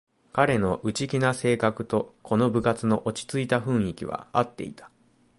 [0.33, 4.89] 彼の内気な性格とこの部活の落ちついた雰囲気はあっていた